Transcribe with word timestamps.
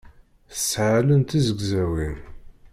Tesɛa 0.51 0.91
allen 0.99 1.21
d 1.23 1.27
tizegzawin. 1.29 2.17